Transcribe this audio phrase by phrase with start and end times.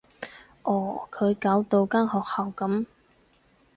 [0.63, 2.87] 哦，佢搞到間學校噉